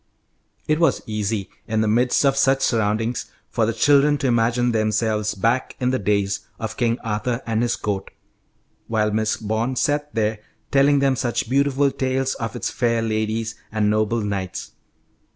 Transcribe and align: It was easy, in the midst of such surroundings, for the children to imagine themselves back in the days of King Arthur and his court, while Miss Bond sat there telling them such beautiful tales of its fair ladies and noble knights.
It 0.67 0.79
was 0.79 1.03
easy, 1.05 1.47
in 1.67 1.81
the 1.81 1.87
midst 1.87 2.25
of 2.25 2.35
such 2.35 2.63
surroundings, 2.63 3.27
for 3.51 3.67
the 3.67 3.71
children 3.71 4.17
to 4.17 4.25
imagine 4.27 4.71
themselves 4.71 5.35
back 5.35 5.75
in 5.79 5.91
the 5.91 5.99
days 5.99 6.39
of 6.57 6.75
King 6.75 6.97
Arthur 7.03 7.43
and 7.45 7.61
his 7.61 7.75
court, 7.75 8.09
while 8.87 9.11
Miss 9.11 9.37
Bond 9.37 9.77
sat 9.77 10.15
there 10.15 10.39
telling 10.71 10.97
them 10.97 11.15
such 11.15 11.47
beautiful 11.47 11.91
tales 11.91 12.33
of 12.33 12.55
its 12.55 12.71
fair 12.71 13.03
ladies 13.03 13.53
and 13.71 13.91
noble 13.91 14.21
knights. 14.21 14.71